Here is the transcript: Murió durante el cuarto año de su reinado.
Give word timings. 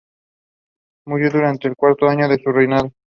Murió 1.05 1.29
durante 1.29 1.67
el 1.67 1.75
cuarto 1.75 2.07
año 2.09 2.27
de 2.27 2.39
su 2.43 2.51
reinado. 2.51 2.91